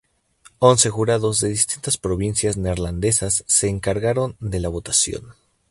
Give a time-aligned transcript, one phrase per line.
[0.59, 5.35] Once jurados de distintas provincias neerlandesas se encargaron de la votación.